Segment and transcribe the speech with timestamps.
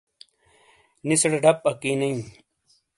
[1.07, 2.21] نِیسیڑے ڈب اکی نے ایئں۔